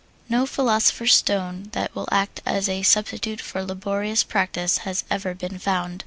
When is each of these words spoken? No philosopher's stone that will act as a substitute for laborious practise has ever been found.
No 0.29 0.47
philosopher's 0.47 1.13
stone 1.13 1.69
that 1.73 1.93
will 1.93 2.09
act 2.11 2.41
as 2.43 2.67
a 2.67 2.81
substitute 2.81 3.39
for 3.39 3.63
laborious 3.63 4.23
practise 4.23 4.79
has 4.79 5.03
ever 5.11 5.35
been 5.35 5.59
found. 5.59 5.99